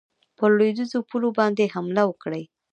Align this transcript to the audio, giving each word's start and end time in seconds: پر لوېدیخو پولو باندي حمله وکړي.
پر 0.37 0.51
لوېدیخو 0.59 0.99
پولو 1.09 1.29
باندي 1.37 1.65
حمله 1.75 2.03
وکړي. 2.07 2.43